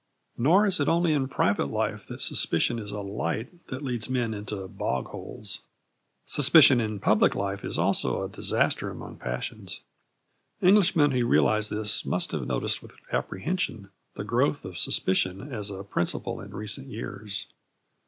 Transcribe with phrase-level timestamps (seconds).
[0.35, 4.33] Nor is it only in private life that suspicion is a light that leads men
[4.33, 5.59] into bog holes.
[6.25, 9.81] Suspicion in public life is also a disaster among passions.
[10.59, 15.83] Englishmen who realise this must have noticed with apprehension the growth of suspicion as a
[15.83, 17.45] principle in recent years.